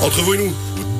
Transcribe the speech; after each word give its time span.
Entre 0.00 0.22
vous 0.22 0.34
et 0.34 0.38
nous, 0.38 0.52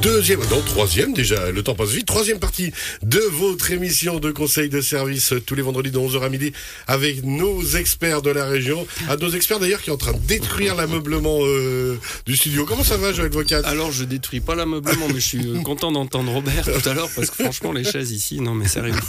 deuxième, 0.02 0.40
non, 0.50 0.60
troisième 0.64 1.12
déjà, 1.12 1.50
le 1.50 1.62
temps 1.62 1.75
passe 1.75 1.90
vite, 1.90 2.06
troisième 2.06 2.39
partie 2.39 2.73
de 3.02 3.18
votre 3.18 3.70
émission 3.73 4.21
de 4.21 4.30
conseil 4.30 4.68
de 4.68 4.80
service 4.80 5.34
tous 5.46 5.55
les 5.55 5.62
vendredis 5.62 5.91
de 5.91 5.98
11h 5.98 6.23
à 6.23 6.28
midi 6.28 6.52
avec 6.86 7.25
nos 7.25 7.62
experts 7.64 8.23
de 8.23 8.30
la 8.30 8.45
région. 8.46 8.87
À 9.09 9.16
nos 9.16 9.30
experts 9.30 9.59
d'ailleurs 9.59 9.82
qui 9.82 9.91
est 9.91 9.93
en 9.93 9.96
train 9.96 10.12
de 10.12 10.19
détruire 10.19 10.77
l'ameublement 10.77 11.39
euh, 11.43 11.98
du 12.27 12.37
studio. 12.37 12.64
Comment 12.64 12.84
ça 12.84 12.96
va, 12.96 13.12
Joël 13.12 13.30
Vocat 13.32 13.61
Alors, 13.64 13.91
je 13.91 14.05
détruis 14.05 14.41
pas 14.41 14.55
l'ameublement, 14.55 15.09
mais 15.09 15.21
je 15.21 15.27
suis 15.27 15.46
euh, 15.48 15.61
content 15.62 15.91
d'entendre 15.91 16.33
Robert 16.33 16.65
tout 16.65 16.89
à 16.89 16.95
l'heure 16.95 17.09
parce 17.17 17.30
que 17.30 17.43
franchement, 17.43 17.73
les 17.73 17.85
chaises 17.85 18.12
ici, 18.12 18.41
non, 18.41 18.55
mais 18.55 18.69
sérieux. 18.69 18.95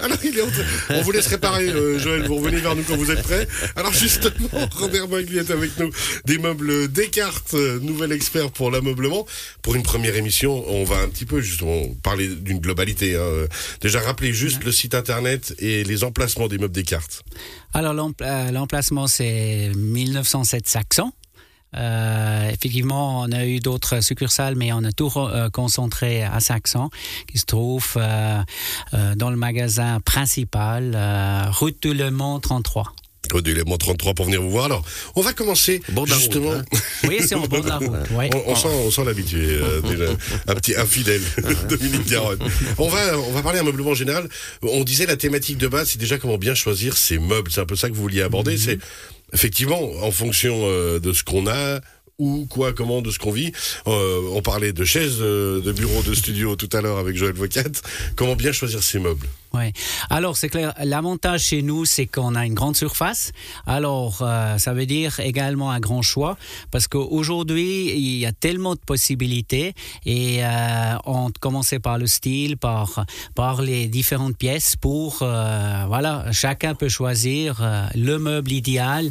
Alors, 0.00 0.18
il 0.24 0.38
est 0.38 0.42
en 0.42 0.50
train- 0.50 0.62
On 0.90 1.02
vous 1.02 1.12
laisse 1.12 1.26
réparer, 1.28 1.68
euh, 1.68 1.98
Joël, 1.98 2.26
vous 2.26 2.36
revenez 2.36 2.58
vers 2.60 2.74
nous 2.76 2.82
quand 2.82 2.96
vous 2.96 3.10
êtes 3.10 3.22
prêts. 3.22 3.46
Alors, 3.76 3.92
justement, 3.92 4.48
Robert 4.76 5.08
Magli 5.08 5.38
est 5.38 5.50
avec 5.50 5.78
nous 5.78 5.90
des 6.26 6.38
meubles 6.38 6.88
Descartes, 6.88 7.54
nouvel 7.82 8.12
expert 8.12 8.41
pour 8.50 8.70
l'ameublement. 8.70 9.26
Pour 9.62 9.74
une 9.74 9.82
première 9.82 10.16
émission, 10.16 10.64
on 10.68 10.84
va 10.84 10.96
un 10.96 11.08
petit 11.08 11.26
peu 11.26 11.40
justement 11.40 11.82
parler 12.02 12.28
d'une 12.28 12.58
globalité. 12.58 13.16
hein. 13.16 13.46
Déjà, 13.80 14.00
rappelez 14.00 14.32
juste 14.32 14.64
le 14.64 14.72
site 14.72 14.94
internet 14.94 15.54
et 15.58 15.84
les 15.84 16.04
emplacements 16.04 16.48
des 16.48 16.58
meubles 16.58 16.72
Descartes. 16.72 17.22
Alors 17.74 17.94
euh, 18.22 18.50
l'emplacement 18.50 19.06
c'est 19.06 19.70
1907 19.76 20.68
Saxon. 20.68 21.12
Euh, 21.74 22.50
effectivement, 22.50 23.20
on 23.20 23.32
a 23.32 23.46
eu 23.46 23.60
d'autres 23.60 24.00
succursales, 24.00 24.56
mais 24.56 24.72
on 24.72 24.84
a 24.84 24.92
tout 24.92 25.10
euh, 25.16 25.48
concentré 25.50 26.22
à 26.22 26.40
Saxon, 26.40 26.90
qui 27.30 27.38
se 27.38 27.46
trouve 27.46 27.94
euh, 27.96 28.42
dans 29.16 29.30
le 29.30 29.36
magasin 29.36 30.00
principal, 30.00 30.96
route 31.52 31.82
de 31.82 31.92
Le 31.92 32.10
Mans 32.10 32.40
33. 32.40 32.92
Code 33.30 33.44
d'élément 33.44 33.78
33 33.78 34.14
pour 34.14 34.26
venir 34.26 34.42
vous 34.42 34.50
voir. 34.50 34.64
Alors, 34.66 34.84
on 35.14 35.22
va 35.22 35.32
commencer 35.32 35.80
route, 35.94 36.12
justement. 36.12 36.52
hein. 36.52 36.64
Oui, 37.08 37.18
c'est 37.26 37.34
en 37.34 37.46
bord 37.46 37.62
de 37.62 37.68
la 37.68 37.78
route. 37.78 37.88
oui. 38.10 38.28
On, 38.34 38.52
on 38.52 38.56
sent, 38.56 38.68
on 38.68 38.90
sent 38.90 39.04
l'habitué, 39.04 39.38
euh, 39.44 39.80
un 40.48 40.54
petit 40.54 40.74
infidèle, 40.76 41.22
Dominique 41.68 42.08
Garonne. 42.10 42.40
On 42.78 42.88
va, 42.88 43.18
on 43.18 43.30
va 43.32 43.42
parler 43.42 43.60
ameublement 43.60 43.94
général. 43.94 44.28
On 44.62 44.82
disait 44.84 45.06
la 45.06 45.16
thématique 45.16 45.56
de 45.56 45.68
base, 45.68 45.90
c'est 45.90 45.98
déjà 45.98 46.18
comment 46.18 46.36
bien 46.36 46.54
choisir 46.54 46.96
ses 46.96 47.18
meubles. 47.18 47.50
C'est 47.50 47.60
un 47.60 47.64
peu 47.66 47.76
ça 47.76 47.88
que 47.88 47.94
vous 47.94 48.02
vouliez 48.02 48.22
aborder. 48.22 48.58
C'est 48.58 48.78
effectivement 49.32 49.80
en 50.02 50.10
fonction 50.10 50.62
euh, 50.64 50.98
de 50.98 51.12
ce 51.12 51.22
qu'on 51.22 51.46
a. 51.46 51.80
Où, 52.18 52.46
quoi, 52.48 52.72
comment, 52.72 53.02
de 53.02 53.10
ce 53.10 53.18
qu'on 53.18 53.32
vit. 53.32 53.52
Euh, 53.88 54.20
on 54.32 54.42
parlait 54.42 54.72
de 54.72 54.84
chaises, 54.84 55.16
euh, 55.20 55.60
de 55.60 55.72
bureaux, 55.72 56.02
de 56.02 56.12
studio 56.14 56.54
tout 56.54 56.68
à 56.72 56.80
l'heure 56.80 56.98
avec 56.98 57.16
Joël 57.16 57.32
Vocat. 57.32 57.64
Comment 58.14 58.36
bien 58.36 58.52
choisir 58.52 58.82
ses 58.82 58.98
meubles? 59.00 59.26
Ouais. 59.54 59.72
Alors, 60.08 60.36
c'est 60.38 60.48
clair, 60.48 60.72
l'avantage 60.82 61.42
chez 61.42 61.60
nous, 61.60 61.84
c'est 61.84 62.06
qu'on 62.06 62.34
a 62.34 62.46
une 62.46 62.54
grande 62.54 62.74
surface. 62.74 63.32
Alors, 63.66 64.20
euh, 64.22 64.56
ça 64.56 64.72
veut 64.72 64.86
dire 64.86 65.20
également 65.20 65.70
un 65.70 65.78
grand 65.78 66.00
choix, 66.00 66.38
parce 66.70 66.88
qu'aujourd'hui, 66.88 67.92
il 67.94 68.16
y 68.16 68.24
a 68.24 68.32
tellement 68.32 68.74
de 68.74 68.80
possibilités, 68.80 69.74
et 70.06 70.42
euh, 70.42 70.96
on 71.04 71.30
commençait 71.38 71.80
par 71.80 71.98
le 71.98 72.06
style, 72.06 72.56
par, 72.56 73.04
par 73.34 73.60
les 73.60 73.88
différentes 73.88 74.38
pièces, 74.38 74.74
pour, 74.76 75.18
euh, 75.20 75.84
voilà, 75.86 76.32
chacun 76.32 76.74
peut 76.74 76.88
choisir 76.88 77.58
euh, 77.60 77.86
le 77.94 78.18
meuble 78.18 78.52
idéal, 78.52 79.10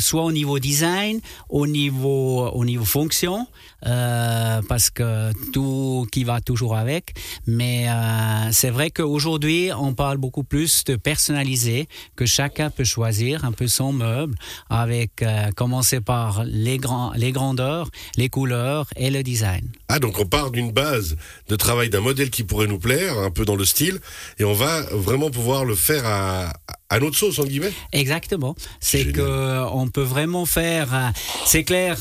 soit 0.00 0.24
au 0.24 0.32
niveau 0.32 0.58
design, 0.58 1.20
au 1.48 1.68
niveau, 1.68 2.48
au 2.48 2.64
niveau 2.64 2.84
fonction, 2.84 3.46
euh, 3.86 4.62
parce 4.68 4.90
que 4.90 5.32
tout 5.52 6.06
qui 6.10 6.24
va 6.24 6.40
toujours 6.40 6.76
avec. 6.76 7.14
Mais 7.46 7.88
euh, 7.88 8.50
c'est 8.52 8.70
vrai 8.70 8.90
qu'aujourd'hui, 8.90 9.70
on 9.76 9.94
parle 9.94 10.18
beaucoup 10.18 10.44
plus 10.44 10.84
de 10.84 10.96
personnaliser, 10.96 11.88
que 12.16 12.26
chacun 12.26 12.70
peut 12.70 12.84
choisir 12.84 13.44
un 13.44 13.52
peu 13.52 13.66
son 13.66 13.92
meuble, 13.92 14.34
avec 14.70 15.22
euh, 15.22 15.50
commencer 15.52 16.00
par 16.00 16.44
les, 16.44 16.78
grands, 16.78 17.12
les 17.14 17.32
grandeurs, 17.32 17.90
les 18.16 18.28
couleurs 18.28 18.86
et 18.96 19.10
le 19.10 19.22
design. 19.22 19.68
Ah, 19.88 19.98
donc 19.98 20.18
on 20.18 20.26
part 20.26 20.50
d'une 20.50 20.72
base 20.72 21.16
de 21.48 21.56
travail 21.56 21.90
d'un 21.90 22.00
modèle 22.00 22.30
qui 22.30 22.44
pourrait 22.44 22.66
nous 22.66 22.78
plaire, 22.78 23.18
un 23.18 23.30
peu 23.30 23.44
dans 23.44 23.56
le 23.56 23.64
style, 23.64 23.98
et 24.38 24.44
on 24.44 24.54
va 24.54 24.82
vraiment 24.92 25.30
pouvoir 25.30 25.64
le 25.64 25.74
faire 25.74 26.04
à, 26.06 26.52
à 26.90 27.00
notre 27.00 27.16
sauce, 27.16 27.38
en 27.38 27.44
guillemets. 27.44 27.72
Exactement. 27.92 28.54
C'est 28.78 28.98
Génial. 28.98 29.14
que 29.14 29.64
on 29.72 29.88
peut 29.88 30.02
vraiment 30.02 30.44
faire. 30.46 30.94
euh, 30.94 31.08
C'est 31.46 31.64
clair, 31.64 31.96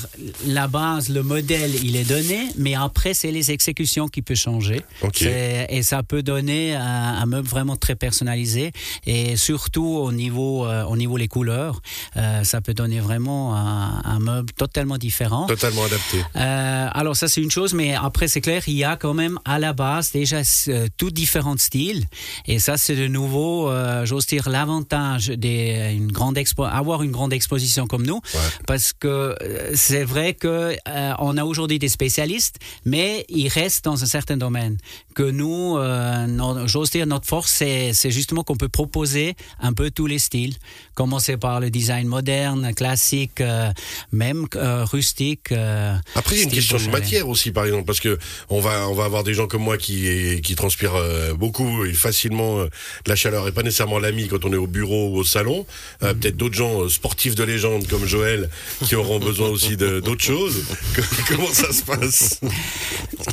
la 0.45 0.67
base, 0.67 1.09
le 1.09 1.23
modèle, 1.23 1.71
il 1.83 1.95
est 1.95 2.03
donné, 2.07 2.47
mais 2.57 2.75
après 2.75 3.13
c'est 3.13 3.31
les 3.31 3.51
exécutions 3.51 4.07
qui 4.07 4.21
peuvent 4.21 4.37
changer. 4.37 4.81
Ok. 5.01 5.17
C'est- 5.17 5.67
Et 5.69 5.83
ça 5.83 6.03
peut 6.03 6.21
donner 6.21 6.75
un, 6.75 6.81
un 7.21 7.25
meuble 7.25 7.47
vraiment 7.47 7.75
très 7.77 7.95
personnalisé 7.95 8.71
et 9.05 9.37
surtout 9.37 9.85
au 9.85 10.11
niveau, 10.11 10.65
euh, 10.65 10.83
au 10.85 10.97
niveau 10.97 11.17
les 11.17 11.27
couleurs, 11.27 11.81
euh, 12.17 12.43
ça 12.43 12.59
peut 12.61 12.73
donner 12.73 12.99
vraiment 12.99 13.55
un, 13.55 14.01
un 14.03 14.19
meuble 14.19 14.51
totalement 14.53 14.97
différent. 14.97 15.45
Totalement 15.47 15.85
adapté. 15.85 16.17
Euh, 16.35 16.87
alors 16.91 17.15
ça 17.15 17.27
c'est 17.27 17.41
une 17.41 17.51
chose, 17.51 17.73
mais 17.73 17.95
après 17.95 18.27
c'est 18.27 18.41
clair, 18.41 18.61
il 18.67 18.75
y 18.75 18.83
a 18.83 18.95
quand 18.97 19.13
même 19.13 19.39
à 19.45 19.59
la 19.59 19.73
base 19.73 20.11
déjà 20.11 20.41
euh, 20.67 20.87
tout 20.97 21.09
différents 21.09 21.57
styles, 21.57 22.05
et 22.47 22.59
ça 22.59 22.77
c'est 22.77 22.95
de 22.95 23.07
nouveau, 23.07 23.69
euh, 23.69 24.05
j'ose 24.05 24.25
dire 24.27 24.49
l'avantage 24.73 25.27
d'une 25.29 26.11
grande 26.11 26.37
expo, 26.37 26.63
avoir 26.63 27.03
une 27.03 27.11
grande 27.11 27.33
exposition 27.33 27.85
comme 27.87 28.05
nous, 28.05 28.21
Ouais. 28.33 28.39
parce 28.67 28.93
que 28.93 29.07
euh, 29.41 29.71
c'est 29.75 30.03
vrai 30.03 30.33
que 30.33 30.75
euh, 30.87 31.13
on 31.19 31.37
a 31.37 31.43
aujourd'hui 31.43 31.77
des 31.79 31.89
spécialistes, 31.89 32.57
mais 32.85 33.25
ils 33.29 33.47
restent 33.49 33.85
dans 33.85 34.01
un 34.03 34.05
certain 34.07 34.37
domaine. 34.37 34.77
Que 35.15 35.23
nous, 35.29 35.77
euh, 35.77 36.65
j'ose 36.67 36.89
dire 36.89 37.05
notre 37.05 37.27
force, 37.27 37.51
c'est 37.51 38.11
justement 38.11 38.43
qu'on 38.43 38.55
peut 38.55 38.69
proposer 38.69 39.35
un 39.59 39.73
peu 39.73 39.91
tous 39.91 40.07
les 40.07 40.17
styles, 40.19 40.55
commencer 40.95 41.37
par 41.37 41.59
le 41.59 41.69
design 41.69 42.07
moderne, 42.07 42.73
classique, 42.73 43.39
euh, 43.41 43.69
même 44.11 44.47
euh, 44.55 44.85
rustique. 44.85 45.51
euh, 45.51 45.95
Après, 46.15 46.35
il 46.35 46.39
y 46.39 46.41
a 46.41 46.45
une 46.45 46.51
question 46.51 46.77
de 46.77 46.89
matière 46.89 47.27
aussi, 47.29 47.51
par 47.51 47.65
exemple, 47.65 47.85
parce 47.85 47.99
que 47.99 48.17
on 48.49 48.59
va, 48.59 48.89
on 48.89 48.93
va 48.95 49.05
avoir 49.05 49.23
des 49.23 49.35
gens 49.35 49.45
comme 49.47 49.61
moi 49.61 49.77
qui, 49.77 50.41
qui 50.43 50.55
transpirent 50.55 50.95
euh, 50.95 51.33
beaucoup 51.35 51.85
et 51.85 51.93
facilement 51.93 52.57
euh, 52.59 52.65
de 53.05 53.09
la 53.09 53.15
chaleur 53.15 53.47
et 53.47 53.51
pas 53.51 53.61
nécessairement 53.61 53.99
l'ami 53.99 54.27
quand 54.27 54.43
on 54.45 54.51
est 54.51 54.57
au 54.63 54.67
bureau 54.67 55.09
ou 55.09 55.17
au 55.17 55.23
salon. 55.23 55.65
Mhm. 56.01 56.07
Euh, 56.07 56.13
Peut-être 56.13 56.37
d'autres 56.37 56.55
gens 56.55 56.81
euh, 56.81 56.89
sportifs 56.89 57.35
de 57.35 57.43
légende 57.43 57.87
comme 57.87 58.05
Joël 58.05 58.49
qui 58.85 58.95
auront 58.95 59.19
besoin 59.29 59.49
aussi 59.49 59.77
d'autres 59.77 60.23
choses. 60.23 60.63
Comment 61.27 61.51
ça 61.51 61.71
se 61.71 61.83
passe? 61.83 62.39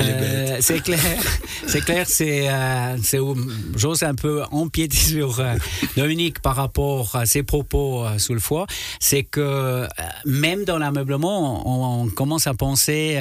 Euh, 0.01 0.59
c'est 0.61 0.83
clair, 0.83 1.01
c'est 1.67 1.85
clair, 1.85 2.07
c'est, 2.09 2.49
j'ose 3.77 4.03
un 4.03 4.15
peu 4.15 4.43
empiéter 4.51 4.97
sur 4.97 5.43
Dominique 5.97 6.41
par 6.41 6.57
rapport 6.57 7.17
à 7.17 7.27
ses 7.27 7.43
propos 7.43 8.05
sous 8.19 8.35
le 8.35 8.41
foie. 8.41 8.67
C'est 8.99 9.25
que 9.25 9.87
même 10.25 10.65
dans 10.65 10.79
l'ameublement, 10.79 11.69
on, 11.69 12.05
on 12.05 12.09
commence 12.09 12.47
à 12.47 12.55
penser 12.55 13.21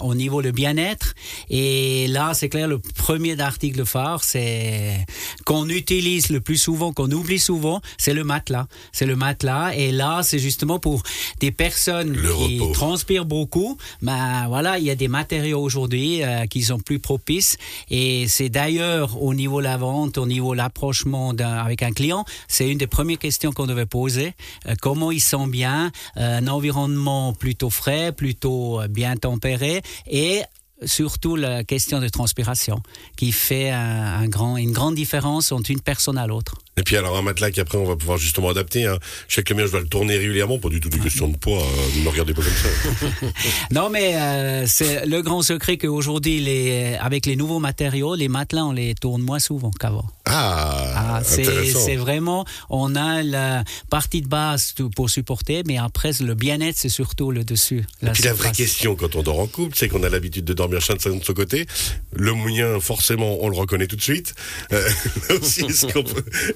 au 0.00 0.14
niveau 0.14 0.40
le 0.40 0.52
bien-être. 0.52 1.14
Et 1.48 2.06
là, 2.08 2.32
c'est 2.34 2.48
clair, 2.48 2.68
le 2.68 2.78
premier 2.78 3.40
article 3.40 3.84
phare, 3.84 4.24
c'est 4.24 5.06
qu'on 5.44 5.68
utilise 5.68 6.30
le 6.30 6.40
plus 6.40 6.56
souvent, 6.56 6.92
qu'on 6.92 7.10
oublie 7.10 7.38
souvent, 7.40 7.80
c'est 7.98 8.14
le 8.14 8.22
matelas. 8.24 8.66
C'est 8.92 9.06
le 9.06 9.16
matelas. 9.16 9.74
Et 9.74 9.90
là, 9.90 10.22
c'est 10.22 10.38
justement 10.38 10.78
pour 10.78 11.02
des 11.40 11.50
personnes 11.50 12.12
Le 12.12 12.32
qui 12.34 12.60
repos. 12.60 12.72
transpirent 12.72 13.24
beaucoup. 13.24 13.76
Ben 14.02 14.46
voilà, 14.48 14.78
il 14.78 14.84
y 14.84 14.90
a 14.90 14.94
des 14.94 15.08
matériaux 15.08 15.60
aujourd'hui 15.60 16.22
euh, 16.22 16.46
qui 16.46 16.62
sont 16.62 16.78
plus 16.78 16.98
propices. 17.00 17.56
Et 17.90 18.28
c'est 18.28 18.48
d'ailleurs 18.48 19.20
au 19.22 19.34
niveau 19.34 19.58
de 19.58 19.64
la 19.64 19.76
vente, 19.76 20.18
au 20.18 20.26
niveau 20.26 20.52
de 20.52 20.58
l'approchement 20.58 21.30
avec 21.30 21.82
un 21.82 21.92
client, 21.92 22.24
c'est 22.48 22.68
une 22.70 22.78
des 22.78 22.86
premières 22.86 23.18
questions 23.18 23.52
qu'on 23.52 23.66
devait 23.66 23.86
poser. 23.86 24.34
Euh, 24.66 24.74
comment 24.80 25.10
ils 25.10 25.20
sont 25.20 25.46
bien, 25.46 25.90
euh, 26.16 26.38
un 26.38 26.46
environnement 26.48 27.32
plutôt 27.32 27.70
frais, 27.70 28.12
plutôt 28.12 28.80
bien 28.90 29.16
tempéré 29.16 29.82
et 30.06 30.42
surtout 30.84 31.36
la 31.36 31.62
question 31.64 32.00
de 32.00 32.08
transpiration 32.08 32.82
qui 33.16 33.32
fait 33.32 33.70
un, 33.70 34.20
un 34.22 34.28
grand, 34.28 34.56
une 34.56 34.72
grande 34.72 34.94
différence 34.94 35.52
entre 35.52 35.70
une 35.70 35.80
personne 35.80 36.16
à 36.18 36.26
l'autre. 36.26 36.54
Et 36.76 36.82
puis 36.82 36.96
alors 36.96 37.16
un 37.16 37.22
matelas 37.22 37.50
qu'après 37.50 37.76
on 37.78 37.84
va 37.84 37.96
pouvoir 37.96 38.16
justement 38.18 38.48
adapter. 38.48 38.86
Hein. 38.86 38.98
Je 39.28 39.34
sais 39.34 39.42
que 39.42 39.52
le 39.52 39.60
mien 39.60 39.66
je 39.66 39.72
dois 39.72 39.80
le 39.80 39.86
tourner 39.88 40.16
régulièrement, 40.16 40.58
pas 40.58 40.68
du 40.68 40.80
tout 40.80 40.88
des 40.88 40.98
questions 40.98 41.28
de 41.28 41.36
poids. 41.36 41.58
euh, 41.62 41.98
ne 41.98 42.02
me 42.04 42.08
regardez 42.08 42.32
pas 42.34 42.42
comme 42.42 42.52
ça. 42.52 43.26
Non, 43.70 43.90
mais 43.90 44.16
euh, 44.16 44.66
c'est 44.66 45.04
le 45.06 45.20
grand 45.22 45.42
secret 45.42 45.76
qu'aujourd'hui, 45.76 46.40
les, 46.40 46.96
avec 47.00 47.26
les 47.26 47.36
nouveaux 47.36 47.58
matériaux, 47.58 48.14
les 48.14 48.28
matelas, 48.28 48.64
on 48.64 48.72
les 48.72 48.94
tourne 48.94 49.22
moins 49.22 49.38
souvent 49.38 49.70
qu'avant. 49.70 50.06
Ah, 50.26 51.18
Ah, 51.18 51.22
c'est 51.24 51.96
vraiment, 51.96 52.44
on 52.68 52.94
a 52.96 53.22
la 53.22 53.64
partie 53.90 54.22
de 54.22 54.28
base 54.28 54.74
pour 54.96 55.10
supporter, 55.10 55.62
mais 55.66 55.76
après, 55.78 56.12
le 56.20 56.34
bien-être, 56.34 56.76
c'est 56.76 56.88
surtout 56.88 57.30
le 57.30 57.44
dessus. 57.44 57.84
Et 58.02 58.06
puis 58.10 58.22
la 58.22 58.32
vraie 58.32 58.52
question 58.52 58.94
quand 58.96 59.16
on 59.16 59.22
dort 59.22 59.40
en 59.40 59.46
couple, 59.46 59.74
c'est 59.76 59.88
qu'on 59.88 60.02
a 60.02 60.08
l'habitude 60.08 60.44
de 60.44 60.52
dormir 60.54 60.80
chacun 60.80 61.10
de 61.16 61.24
son 61.24 61.32
côté. 61.34 61.66
Le 62.12 62.34
mien, 62.34 62.78
forcément, 62.80 63.38
on 63.42 63.48
le 63.48 63.56
reconnaît 63.56 63.86
tout 63.86 63.96
de 63.96 64.02
suite. 64.02 64.34
Euh, 64.72 64.88
aussi, 65.40 65.64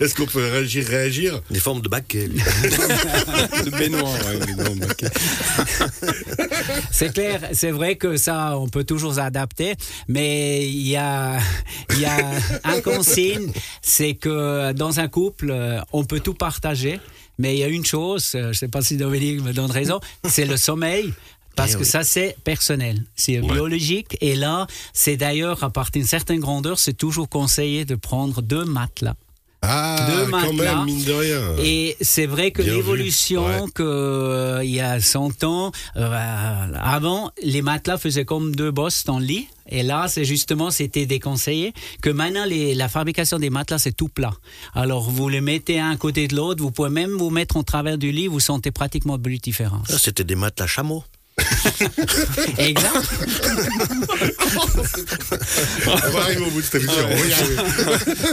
est-ce 0.04 0.14
qu'on 0.14 0.26
peut, 0.26 0.44
réagir, 0.44 0.86
réagir 0.86 1.40
Des 1.50 1.58
formes 1.60 1.80
de 1.80 1.88
baquet. 1.88 2.28
de 3.64 3.70
baignoire, 3.70 4.12
ouais. 4.12 5.08
C'est 6.90 7.12
clair, 7.12 7.40
c'est 7.52 7.70
vrai 7.70 7.96
que 7.96 8.16
ça, 8.16 8.58
on 8.58 8.68
peut 8.68 8.84
toujours 8.84 9.14
s'adapter, 9.14 9.74
mais 10.08 10.66
il 10.68 10.86
y 10.88 10.96
a, 10.96 11.38
il 11.90 12.00
y 12.00 12.04
a 12.04 12.16
un 12.64 12.80
consigne, 12.80 13.50
c'est 13.82 14.14
que 14.14 14.72
dans 14.72 15.00
un 15.00 15.08
couple, 15.08 15.50
euh, 15.50 15.80
on 15.92 16.04
peut 16.04 16.20
tout 16.20 16.34
partager, 16.34 17.00
mais 17.38 17.54
il 17.54 17.58
y 17.60 17.64
a 17.64 17.68
une 17.68 17.84
chose, 17.84 18.32
euh, 18.34 18.42
je 18.44 18.48
ne 18.48 18.52
sais 18.52 18.68
pas 18.68 18.80
si 18.82 18.96
Dominique 18.96 19.42
me 19.42 19.52
donne 19.52 19.70
raison, 19.70 20.00
c'est 20.28 20.44
le 20.46 20.56
sommeil. 20.56 21.12
Parce 21.56 21.72
Eh 21.72 21.74
que 21.74 21.80
oui. 21.80 21.86
ça, 21.86 22.02
c'est 22.02 22.36
personnel, 22.42 23.04
c'est 23.14 23.38
Ouais. 23.38 23.46
biologique. 23.46 24.16
Et 24.20 24.34
là, 24.34 24.66
c'est 24.92 25.16
d'ailleurs, 25.16 25.62
à 25.62 25.70
partir 25.70 26.00
d'une 26.00 26.08
certaine 26.08 26.40
grandeur, 26.40 26.80
c'est 26.80 26.94
toujours 26.94 27.28
conseillé 27.28 27.84
de 27.84 27.94
prendre 27.94 28.42
deux 28.42 28.64
matelas. 28.64 29.14
Ah, 29.66 30.06
Deux 30.10 30.30
quand 30.30 30.52
matelas. 30.52 30.76
même, 30.76 30.84
mine 30.84 31.04
de 31.04 31.12
rien. 31.12 31.40
Et 31.62 31.96
c'est 32.00 32.26
vrai 32.26 32.50
que 32.50 32.60
l'évolution, 32.62 33.44
Ouais. 33.46 33.70
que 33.74 33.82
euh, 33.82 34.64
il 34.64 34.70
y 34.70 34.80
a 34.80 35.00
100 35.00 35.42
ans, 35.44 35.72
euh, 35.96 36.66
avant, 36.80 37.30
les 37.42 37.62
matelas 37.62 37.96
faisaient 37.98 38.24
comme 38.26 38.54
deux 38.54 38.70
bosses 38.70 39.04
dans 39.04 39.18
le 39.18 39.24
lit. 39.24 39.48
Et 39.68 39.82
là, 39.82 40.06
c'est 40.08 40.26
justement, 40.26 40.70
c'était 40.70 41.06
déconseillé. 41.06 41.72
Que 42.02 42.10
maintenant, 42.10 42.44
les, 42.44 42.74
la 42.74 42.88
fabrication 42.90 43.38
des 43.38 43.48
matelas, 43.48 43.78
c'est 43.78 43.92
tout 43.96 44.08
plat. 44.08 44.34
Alors, 44.74 45.08
vous 45.10 45.28
les 45.30 45.40
mettez 45.40 45.80
un 45.80 45.96
côté 45.96 46.28
de 46.28 46.36
l'autre. 46.36 46.62
Vous 46.62 46.70
pouvez 46.70 46.90
même 46.90 47.12
vous 47.12 47.30
mettre 47.30 47.56
en 47.56 47.62
travers 47.62 47.96
du 47.96 48.12
lit. 48.12 48.26
Vous 48.26 48.40
sentez 48.40 48.70
pratiquement 48.70 49.18
plus 49.18 49.36
de 49.36 49.40
différence. 49.42 49.88
Ça, 49.88 49.98
C'était 49.98 50.24
des 50.24 50.34
matelas 50.36 50.66
chameaux. 50.66 51.02
exact. 52.58 52.92
On 55.86 56.10
va 56.10 56.20
arriver 56.20 56.42
au 56.42 56.50
bout 56.50 56.60
de 56.60 56.66
cette 56.66 56.74
émission. 56.82 57.02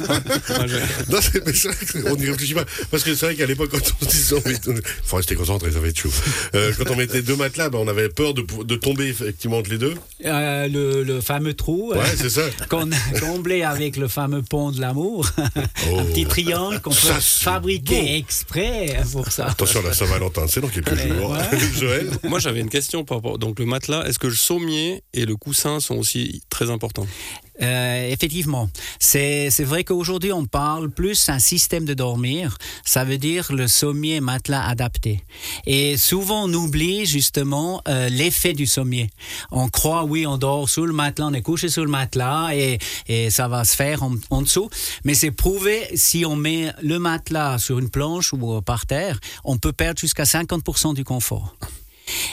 Ah, 0.09 0.65
Non, 1.09 1.19
c'est- 1.21 1.45
mais 1.45 1.53
c'est 1.53 1.68
vrai 1.69 2.03
qu'on 2.03 2.15
n'y 2.15 2.29
réfléchit 2.29 2.53
pas. 2.53 2.65
Parce 2.89 3.03
que 3.03 3.15
c'est 3.15 3.25
vrai 3.27 3.35
qu'à 3.35 3.45
l'époque, 3.45 3.69
quand 3.71 3.79
on 4.01 4.06
se 4.06 4.09
disait, 4.09 4.35
met- 4.45 4.81
faut 5.03 5.15
rester 5.18 5.35
concentré, 5.35 5.71
ça 5.71 5.79
va 5.79 5.88
être 5.88 5.97
chaud. 6.00 6.12
Euh, 6.56 6.71
quand 6.77 6.91
on 6.91 6.95
mettait 6.95 7.21
deux 7.21 7.35
matelas, 7.35 7.69
ben, 7.69 7.79
on 7.79 7.88
avait 7.88 8.09
peur 8.09 8.33
de, 8.33 8.45
de 8.63 8.75
tomber 8.75 9.07
effectivement 9.07 9.57
entre 9.57 9.69
les 9.69 9.77
deux. 9.77 9.95
Euh, 10.25 10.68
le, 10.68 11.03
le 11.03 11.21
fameux 11.21 11.53
trou. 11.53 11.91
euh, 11.94 11.97
Ouais, 12.00 12.06
c'est 12.18 12.29
ça. 12.29 12.41
qu'on 12.69 12.91
a 12.91 13.19
comblé 13.19 13.63
avec 13.63 13.97
le 13.97 14.07
fameux 14.07 14.41
pont 14.41 14.71
de 14.71 14.79
l'amour, 14.81 15.29
Oh. 15.89 16.00
un 16.00 16.06
petit 16.06 16.25
triangle 16.25 16.79
qu'on 16.79 16.91
peut 16.91 16.95
Ça, 16.95 17.19
fabriquer 17.19 18.15
exprès 18.17 18.97
pour 19.12 19.31
ça. 19.31 19.47
Attention, 19.47 19.81
la 19.83 19.94
Saint-Valentin, 19.94 20.45
c'est 20.47 20.62
dans 20.62 20.67
quelques 20.67 20.95
jours. 20.95 21.35
Joël 21.79 22.09
Moi, 22.24 22.39
j'avais 22.39 22.59
une 22.59 22.69
question 22.69 23.03
par 23.03 23.17
rapport. 23.17 23.38
Donc, 23.38 23.59
le 23.59 23.65
matelas, 23.65 24.06
est-ce 24.07 24.19
que 24.19 24.27
le 24.27 24.35
sommier 24.35 25.03
et 25.13 25.25
le 25.25 25.35
coussin 25.35 25.79
sont 25.79 25.95
aussi 25.95 26.11
très 26.50 26.69
importants 26.69 27.08
Euh, 27.62 28.10
effectivement, 28.10 28.69
c'est 28.98 29.52
c'est 29.52 29.63
vrai 29.66 29.84
qu'aujourd'hui 29.84 30.34
on 30.34 30.46
parle 30.46 30.90
plus 30.90 31.28
d'un 31.28 31.38
système 31.38 31.86
de 31.86 31.94
dormir. 31.94 32.58
Ça 32.86 33.04
veut 33.04 33.19
dire 33.19 33.52
le 33.54 33.68
sommier 33.68 34.19
matelas 34.19 34.66
adapté. 34.66 35.24
Et 35.68 35.96
souvent 35.98 36.46
on 36.48 36.54
oublie 36.54 37.06
justement 37.06 37.84
euh, 37.88 38.10
l'effet 38.10 38.54
du 38.54 38.66
sommier. 38.66 39.12
On 39.52 39.69
croit 39.69 40.06
oui 40.06 40.25
on 40.25 40.38
dort 40.38 40.69
sous 40.69 40.88
le 40.88 40.94
matelas, 40.94 41.28
on 41.28 41.34
est 41.34 41.44
couché 41.44 41.69
sous 41.69 41.84
le 41.84 41.92
matelas 41.92 42.50
et, 42.56 42.80
et 43.08 43.30
ça 43.30 43.48
va 43.48 43.63
se 43.63 43.75
faire 43.75 44.02
en, 44.02 44.16
en 44.31 44.42
dessous. 44.42 44.69
Mais 45.04 45.13
c'est 45.13 45.31
prouvé 45.31 45.88
si 45.94 46.25
on 46.25 46.36
met 46.36 46.72
le 46.81 46.98
matelas 46.98 47.60
sur 47.60 47.78
une 47.78 47.92
planche 47.92 48.34
ou 48.34 48.62
par 48.62 48.88
terre, 48.88 49.19
on 49.44 49.58
peut 49.58 49.74
perdre 49.74 50.00
jusqu'à 50.00 50.24
50% 50.24 50.96
du 50.96 51.04
confort. 51.04 51.56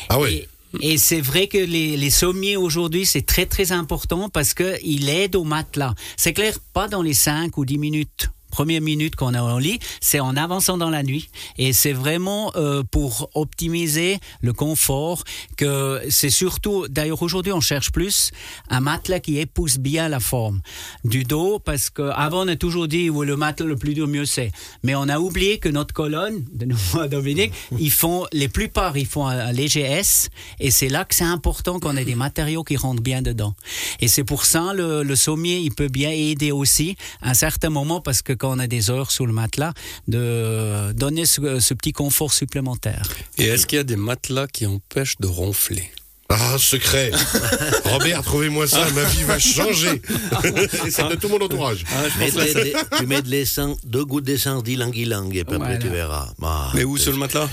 Ah 0.08 0.18
oui. 0.18 0.28
Et, 0.28 0.48
et 0.80 0.98
c'est 0.98 1.20
vrai 1.20 1.46
que 1.46 1.58
les, 1.58 1.96
les 1.96 2.10
sommiers 2.10 2.56
aujourd'hui, 2.56 3.06
c'est 3.06 3.26
très 3.26 3.46
très 3.46 3.72
important 3.72 4.28
parce 4.28 4.54
qu'il 4.54 5.08
aide 5.08 5.36
au 5.36 5.44
matelas. 5.44 5.94
C'est 6.16 6.32
clair, 6.32 6.58
pas 6.72 6.88
dans 6.88 7.02
les 7.02 7.14
5 7.14 7.56
ou 7.56 7.64
10 7.64 7.78
minutes. 7.78 8.30
Première 8.50 8.80
minute 8.80 9.16
qu'on 9.16 9.34
est 9.34 9.38
en 9.38 9.58
lit, 9.58 9.78
c'est 10.00 10.20
en 10.20 10.36
avançant 10.36 10.78
dans 10.78 10.90
la 10.90 11.02
nuit. 11.02 11.28
Et 11.58 11.72
c'est 11.72 11.92
vraiment 11.92 12.52
euh, 12.56 12.82
pour 12.90 13.30
optimiser 13.34 14.18
le 14.40 14.52
confort 14.52 15.24
que 15.56 16.00
c'est 16.08 16.30
surtout, 16.30 16.86
d'ailleurs 16.88 17.22
aujourd'hui 17.22 17.52
on 17.52 17.60
cherche 17.60 17.92
plus 17.92 18.30
un 18.70 18.80
matelas 18.80 19.20
qui 19.20 19.38
épouse 19.38 19.78
bien 19.78 20.08
la 20.08 20.20
forme 20.20 20.60
du 21.04 21.24
dos 21.24 21.58
parce 21.58 21.90
qu'avant 21.90 22.44
on 22.44 22.48
a 22.48 22.56
toujours 22.56 22.88
dit 22.88 23.10
où 23.10 23.22
le 23.22 23.36
matelas 23.36 23.66
le 23.68 23.76
plus 23.76 23.94
dur 23.94 24.06
mieux 24.06 24.24
c'est. 24.24 24.50
Mais 24.82 24.94
on 24.94 25.08
a 25.08 25.18
oublié 25.18 25.58
que 25.58 25.68
notre 25.68 25.94
colonne, 25.94 26.44
de 26.52 26.64
nouveau 26.64 27.06
Dominique, 27.08 27.52
ils 27.78 27.90
font, 27.90 28.26
les 28.32 28.48
plupart 28.48 28.96
ils 28.96 29.06
font 29.06 29.26
un, 29.26 29.38
un 29.38 29.52
léger 29.52 29.82
S 29.82 30.30
et 30.60 30.70
c'est 30.70 30.88
là 30.88 31.04
que 31.04 31.14
c'est 31.14 31.24
important 31.24 31.80
qu'on 31.80 31.96
ait 31.96 32.04
des 32.04 32.14
matériaux 32.14 32.64
qui 32.64 32.76
rentrent 32.76 33.02
bien 33.02 33.22
dedans. 33.22 33.54
Et 34.00 34.08
c'est 34.08 34.24
pour 34.24 34.44
ça 34.44 34.72
le, 34.74 35.02
le 35.02 35.16
sommier 35.16 35.58
il 35.58 35.74
peut 35.74 35.88
bien 35.88 36.10
aider 36.10 36.52
aussi 36.52 36.96
à 37.22 37.30
un 37.30 37.34
certain 37.34 37.70
moment 37.70 38.00
parce 38.00 38.22
que 38.22 38.32
quand 38.38 38.50
on 38.56 38.58
a 38.58 38.66
des 38.66 38.90
heures 38.90 39.10
sous 39.10 39.26
le 39.26 39.32
matelas 39.32 39.72
de 40.06 40.92
donner 40.92 41.26
ce, 41.26 41.60
ce 41.60 41.74
petit 41.74 41.92
confort 41.92 42.32
supplémentaire. 42.32 43.02
Et 43.36 43.44
est-ce 43.44 43.66
qu'il 43.66 43.76
y 43.76 43.80
a 43.80 43.84
des 43.84 43.96
matelas 43.96 44.46
qui 44.46 44.66
empêchent 44.66 45.18
de 45.20 45.26
ronfler? 45.26 45.90
Ah, 46.30 46.56
secret. 46.58 47.10
Robert, 47.86 48.22
trouvez-moi 48.22 48.66
ça, 48.68 48.86
ma 48.90 49.02
vie 49.04 49.22
va 49.22 49.38
changer. 49.38 50.02
Et 50.86 50.90
celle 50.90 51.08
de 51.08 51.14
tout 51.14 51.28
mon 51.28 51.40
entourage. 51.40 51.84
ah, 51.90 52.02
je 52.08 52.18
Mets 52.18 52.72
tu 52.98 53.06
mets 53.06 53.22
de 53.22 53.28
l'essence, 53.30 53.78
deux 53.84 54.04
gouttes 54.04 54.24
d'essence 54.24 54.62
d'ylang-ylang 54.62 55.34
et 55.34 55.44
puis 55.44 55.54
après 55.56 55.58
Voilà. 55.58 55.78
tu 55.78 55.88
verras. 55.88 56.28
Ah, 56.42 56.70
Mais 56.74 56.84
où 56.84 56.98
sur 56.98 57.12
le 57.12 57.18
matelas? 57.18 57.48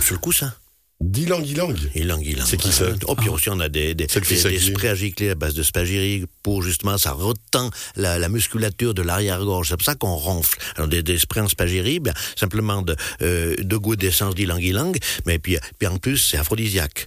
Sur 0.00 0.14
le 0.14 0.20
coussin. 0.20 0.52
Dilang 0.98 1.44
Ilang. 1.44 1.76
Ylang-ylang. 1.94 2.46
C'est 2.46 2.56
qui 2.56 2.72
ça? 2.72 2.86
Oh, 3.06 3.14
puis 3.14 3.28
aussi 3.28 3.50
on 3.50 3.60
a 3.60 3.68
des, 3.68 3.94
des, 3.94 4.06
des, 4.06 4.20
des 4.20 4.58
sprays 4.58 4.88
à 4.88 4.94
gicler 4.94 5.30
à 5.30 5.34
base 5.34 5.52
de 5.52 5.62
spagyrie 5.62 6.24
pour 6.42 6.62
justement, 6.62 6.96
ça 6.96 7.12
retend 7.12 7.70
la, 7.96 8.18
la 8.18 8.28
musculature 8.30 8.94
de 8.94 9.02
l'arrière-gorge. 9.02 9.68
C'est 9.68 9.76
pour 9.76 9.84
ça 9.84 9.94
qu'on 9.94 10.14
ronfle. 10.16 10.58
Alors 10.74 10.88
des, 10.88 11.02
des 11.02 11.18
sprays 11.18 11.42
en 11.42 11.48
spagyrie, 11.48 12.00
ben, 12.00 12.14
simplement 12.34 12.80
de, 12.80 12.96
euh, 13.20 13.54
deux 13.58 13.78
gouttes 13.78 14.00
d'essence 14.00 14.34
d'ylang-ylang, 14.34 14.96
mais 15.26 15.38
puis, 15.38 15.58
puis 15.78 15.86
en 15.86 15.98
plus 15.98 16.16
c'est 16.16 16.38
aphrodisiaque. 16.38 17.06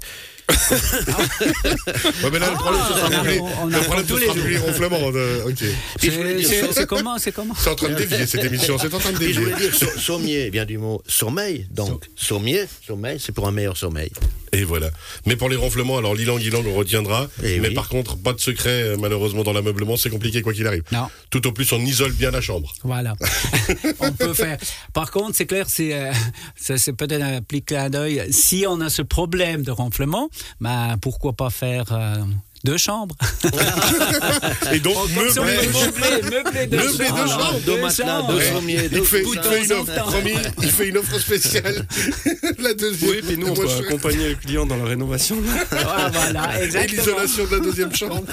Ouais, 0.50 2.30
mais 2.32 2.40
là, 2.40 2.50
le 2.50 2.56
problème, 2.56 2.82
ce 2.88 2.94
sera 3.00 3.10
plus 3.24 3.36
le 3.36 3.42
apprend 3.42 3.84
problème, 3.84 4.06
ce 4.08 4.14
tous 4.14 4.18
les 4.18 4.26
sera 4.28 4.34
plus 4.34 4.42
jours. 4.42 4.50
les 4.50 4.58
ronflements. 4.72 5.12
de- 5.12 5.44
Ok. 5.46 5.64
C'est 6.00 6.86
comment 6.88 7.18
C'est 7.18 7.32
comment 7.32 7.54
C'est 7.58 7.70
en 7.70 7.76
train 7.76 7.90
de 7.90 7.96
dévier 7.96 8.26
cette 8.26 8.44
émission, 8.44 8.78
c'est 8.78 8.94
en 8.94 9.00
train 9.00 9.12
de 9.12 9.16
je 9.16 9.20
dévier. 9.20 9.40
voulais 9.40 9.56
dire, 9.56 9.76
so- 9.76 9.98
sommier 9.98 10.50
vient 10.50 10.66
du 10.66 10.78
mot 10.78 11.02
sommeil. 11.08 11.68
Donc, 11.72 12.06
sommier, 12.16 12.66
sommeil, 12.86 13.20
c'est 13.20 13.32
pour 13.32 13.48
un 13.48 13.52
meilleur 13.52 13.78
sommeil. 13.78 14.12
Et 14.52 14.64
voilà. 14.64 14.90
Mais 15.26 15.36
pour 15.36 15.50
les 15.50 15.56
ronflements, 15.56 15.98
alors 15.98 16.16
l'ilang 16.16 16.38
ilang, 16.38 16.64
on 16.66 16.76
retiendra. 16.76 17.28
Eh 17.44 17.60
mais 17.60 17.70
oui. 17.70 17.74
par 17.74 17.90
contre, 17.90 18.18
pas 18.18 18.34
de 18.34 18.40
secret, 18.40 18.84
euh, 18.84 18.98
malheureusement, 18.98 19.44
dans 19.44 19.54
l'ameublement, 19.54 19.98
c'est 19.98 20.10
compliqué 20.10 20.42
quoi 20.42 20.54
qu'il 20.54 20.68
arrive. 20.68 20.84
Non. 20.92 21.08
Tout 21.30 21.46
au 21.48 21.52
plus, 21.52 21.72
on 21.72 21.80
isole 21.80 22.14
bien 22.14 22.32
la 22.32 22.42
chambre. 22.42 22.74
Voilà. 22.84 23.16
on 24.00 24.12
peut 24.12 24.34
faire. 24.34 24.58
Par 24.94 25.12
contre, 25.12 25.36
c'est 25.36 25.46
clair, 25.46 25.66
c'est 25.70 25.94
euh, 25.94 26.12
c'est 26.56 26.94
peut-être 26.94 27.22
un 27.22 27.42
petit 27.42 27.64
clin 27.64 27.90
d'œil. 27.90 28.28
Si 28.32 28.66
on 28.68 28.82
a 28.82 28.90
ce 28.90 29.02
problème 29.02 29.64
de 29.64 29.72
ronflement, 29.72 30.30
ben, 30.60 30.98
pourquoi 31.02 31.34
pas 31.34 31.50
faire 31.50 31.86
euh, 31.92 32.18
deux 32.64 32.78
chambres 32.78 33.16
Et 34.74 34.80
donc, 34.80 34.96
meubler, 35.16 36.22
meubler 36.24 36.68
deux 36.68 36.78
Meubler 36.78 36.98
deux 36.98 37.06
chambres. 37.06 37.30
chambres. 37.30 37.60
Deux 37.66 37.82
matelas, 37.82 38.22
deux 38.28 38.36
Ouais. 38.36 38.52
sommiers, 38.54 38.90
Il 38.92 39.04
fait, 39.06 39.20
il 39.22 39.26
coussins. 39.26 39.42
fait 39.44 39.64
une 39.66 39.72
offre, 39.74 39.96
promis, 39.96 40.34
il 40.62 40.72
fait 40.72 40.88
une 40.90 40.98
offre 40.98 41.20
spéciale. 41.20 41.86
la 42.60 42.74
deuxième. 42.74 43.10
Oui, 43.12 43.22
puis 43.26 43.38
nous, 43.38 43.48
on 43.48 43.54
peut 43.54 43.68
je- 43.68 43.84
accompagner 43.84 44.30
le 44.30 44.36
client 44.36 44.66
dans 44.66 44.78
la 44.78 44.86
rénovation. 44.86 45.38
Ah, 45.72 46.10
voilà, 46.14 46.60
Et 46.62 46.66
exactement. 46.66 47.02
l'isolation 47.02 47.46
de 47.46 47.52
la 47.56 47.60
deuxième 47.60 47.96
chambre. 47.96 48.24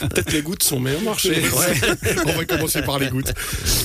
Peut-être 0.00 0.32
les 0.32 0.42
gouttes 0.42 0.62
sont 0.62 0.78
meilleur 0.80 1.00
marché. 1.02 1.42
On 2.26 2.32
va 2.32 2.44
commencer 2.44 2.82
par 2.82 2.98
les 2.98 3.08
gouttes. 3.08 3.32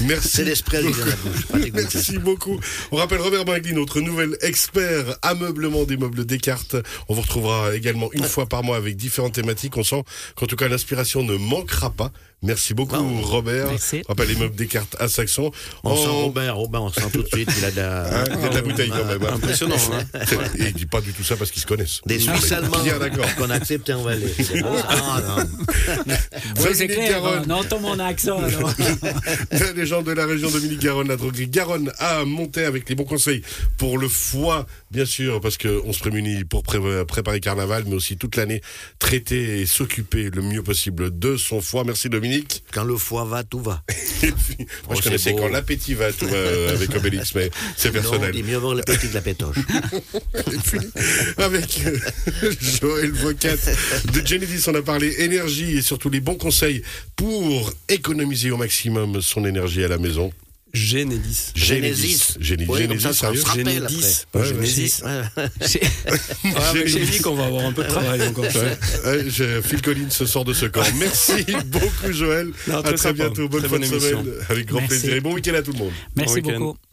Merci. 0.04 0.28
C'est 0.30 0.44
les 0.44 0.56
sprays 0.56 0.78
à 0.78 0.82
gicler 0.82 1.00
dans 1.04 1.06
la 1.08 1.16
bouche, 1.16 1.46
pas 1.48 1.58
les 1.58 1.72
gouttes. 1.72 1.94
Merci 1.94 2.18
beaucoup. 2.18 2.60
On 2.92 2.98
rappelle 2.98 3.22
Robert 3.22 3.46
Magli, 3.46 3.74
notre 3.74 4.02
nouvel 4.02 4.38
expert 4.42 5.18
ameublement 5.22 5.84
des 5.84 5.98
meubles 5.98 6.26
Descartes. 6.26 6.76
On 7.08 7.14
vous 7.14 7.22
retrouvera 7.22 7.74
également 7.76 8.10
une 8.14 8.26
fois 8.26 8.46
par 8.48 8.64
mois 8.64 8.78
avec 8.78 8.96
différentes 8.98 9.34
thématiques. 9.34 9.78
On 9.78 9.84
qu'en 10.36 10.46
tout 10.46 10.56
cas 10.56 10.68
l'inspiration 10.68 11.24
ne 11.24 11.36
manquera 11.38 11.90
pas. 11.92 12.12
Merci 12.44 12.74
beaucoup. 12.76 12.96
Robert. 13.22 13.70
Merci. 13.70 14.02
On 14.06 14.10
rappelle 14.10 14.28
les 14.28 14.36
meubles 14.36 14.56
Descartes 14.56 14.96
à 15.00 15.08
Saxon. 15.08 15.52
On 15.84 15.96
sent 15.96 16.08
En- 16.08 16.22
Robert, 16.26 16.56
Robert, 16.58 16.84
on 16.84 16.92
sent 16.92 17.02
tout 17.12 17.24
de 17.24 17.28
suite 17.28 17.52
qu'il 17.52 17.66
a 17.66 17.72
de 17.72 17.80
Hein, 17.80 18.24
la... 18.30 18.36
il 18.36 18.42
y 18.42 18.46
a 18.46 18.50
de 18.50 18.56
la 18.56 18.62
bouteille 18.62 18.90
quand 18.90 19.06
même. 19.06 19.24
hein. 19.24 19.34
Impressionnant. 19.36 19.76
Hein 19.94 20.20
Et 20.60 20.66
il 20.68 20.74
dit 20.74 20.86
pas 20.86 21.02
du 21.02 21.12
tout 21.14 21.24
ça 21.24 21.36
parce 21.38 21.50
qu'ils 21.50 21.62
se 21.64 21.68
connaissent. 21.68 22.02
Des 22.06 22.16
On 22.30 22.34
est 22.34 22.38
Suisses 22.38 22.52
allemands 22.52 22.84
Bien 22.84 23.00
d'accord. 23.00 23.26
qu'on 23.36 23.50
accepte 23.50 23.90
Valais. 23.90 24.28
C'est 24.38 24.62
bon, 24.62 24.76
ça 24.78 24.88
Ah, 24.90 25.22
non. 25.28 25.44
Oui, 26.06 26.70
c'est 26.74 26.88
Dominique 26.88 26.92
clair. 27.08 27.10
Garonne. 27.22 27.52
On 27.52 27.56
entend 27.56 27.80
mon 27.80 27.98
accent. 28.00 28.38
alors. 28.40 28.74
La 29.52 29.72
légende 29.74 30.06
de 30.06 30.12
la 30.12 30.26
région 30.28 30.52
Dominique 30.52 30.80
Garonne, 30.82 31.08
la 31.08 31.16
droguerie 31.18 31.48
Garonne 31.48 31.92
a 31.98 32.26
monté 32.26 32.66
avec 32.66 32.88
les 32.90 32.96
bons 32.96 33.06
conseils 33.06 33.42
pour 33.78 33.98
le 33.98 34.08
foie, 34.08 34.66
bien 34.92 35.06
sûr, 35.06 35.42
parce 35.42 35.58
qu'on 35.58 35.94
se 35.94 36.00
prémunit 36.00 36.44
pour 36.44 36.62
pré- 36.64 36.80
préparer 37.08 37.40
carnaval, 37.40 37.86
mais 37.88 37.96
aussi 37.96 38.18
toute 38.18 38.36
l'année, 38.36 38.62
traiter 39.00 39.62
et 39.62 39.66
s'occuper 39.66 40.30
le 40.30 40.42
mieux 40.42 40.62
possible 40.64 41.18
de 41.18 41.38
son 41.38 41.62
foie. 41.62 41.84
Merci 41.86 42.10
Dominique. 42.10 42.25
Quand 42.74 42.84
le 42.84 42.98
foie 42.98 43.24
va, 43.26 43.44
tout 43.44 43.60
va. 43.60 43.84
Puis, 44.20 44.34
moi, 44.60 44.68
Oh, 44.90 44.96
je 44.96 45.02
connaissais 45.04 45.32
beau. 45.32 45.38
quand 45.40 45.48
l'appétit 45.50 45.94
va, 45.94 46.12
tout 46.12 46.28
va 46.28 46.38
avec 46.74 46.96
Obélix, 46.96 47.34
mais 47.36 47.50
c'est 47.78 47.90
Non, 47.90 47.94
personnel. 47.94 48.32
il 48.34 48.40
est 48.40 48.44
mieux 48.44 48.56
avoir 48.56 48.76
le 48.76 48.82
petit 48.84 49.08
de 49.10 49.14
la 49.14 49.22
pétoche. 49.22 49.58
Et 50.36 50.58
puis, 50.58 50.80
avec 51.38 51.82
euh, 51.86 52.52
Joël 52.82 53.12
Vocat 53.12 53.56
de 54.14 54.26
Genesis, 54.26 54.68
on 54.70 54.76
a 54.76 54.82
parlé 54.82 55.16
énergie 55.20 55.78
et 55.78 55.82
surtout 55.82 56.10
les 56.10 56.20
bons 56.20 56.36
conseils 56.36 56.82
pour 57.16 57.72
économiser 57.90 58.52
au 58.52 58.58
maximum 58.58 59.22
son 59.22 59.46
énergie 59.46 59.84
à 59.84 59.88
la 59.88 59.98
maison. 59.98 60.32
Genesis. 60.76 61.52
Genesis. 61.56 62.38
Genesis, 62.40 62.70
Oui, 62.70 62.80
Genesis, 62.84 63.02
ça, 63.04 63.14
ça 63.14 63.20
sérieux 63.28 63.40
se 63.42 63.46
rappelle 63.46 63.88
Genesis. 64.44 65.02
J'ai-. 66.74 66.88
Génie 66.88 67.20
qu'on 67.20 67.36
va 67.36 67.46
avoir 67.46 67.66
un 67.66 67.72
peu 67.72 67.84
de 67.84 67.88
travail 67.90 68.22
encore. 68.28 68.46
Ouais, 68.46 68.78
ouais, 69.06 69.26
je- 69.30 69.62
Phil 69.62 69.82
Collins 69.82 70.10
se 70.10 70.26
sort 70.26 70.46
de 70.46 70.54
ce 70.54 70.66
corps. 70.66 70.86
Merci 71.00 71.46
beaucoup 71.66 72.12
Joël. 72.12 72.52
Non, 72.68 72.78
à 72.80 72.84
très 72.84 72.98
sympa. 72.98 73.14
bientôt. 73.14 73.48
Bonne 73.50 73.62
Très 73.62 73.70
fin 73.70 73.80
de 73.80 73.88
bonne 73.88 74.00
semaine. 74.00 74.26
Avec 74.50 74.66
grand 74.68 74.80
Merci. 74.80 75.00
plaisir 75.00 75.16
et 75.16 75.22
bon 75.22 75.34
week-end 75.34 75.54
à 75.56 75.62
tout 75.62 75.72
le 75.72 75.80
monde. 75.80 75.92
Merci 76.16 76.42
beaucoup. 76.42 76.76